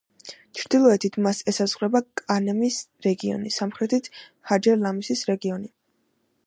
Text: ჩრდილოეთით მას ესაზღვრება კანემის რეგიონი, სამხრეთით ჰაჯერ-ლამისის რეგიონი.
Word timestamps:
ჩრდილოეთით 0.59 1.17
მას 1.25 1.41
ესაზღვრება 1.53 2.01
კანემის 2.21 2.79
რეგიონი, 3.07 3.53
სამხრეთით 3.59 4.11
ჰაჯერ-ლამისის 4.53 5.25
რეგიონი. 5.33 5.73